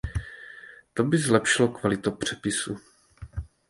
To 0.93 1.03
by 1.03 1.17
zlepšilo 1.17 1.67
kvalitu 1.67 2.11
přepisu. 2.11 2.77